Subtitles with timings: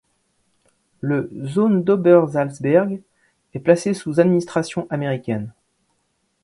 [0.99, 3.03] Le zone d’Obersalzberg
[3.53, 5.53] est placée sous administration américaine.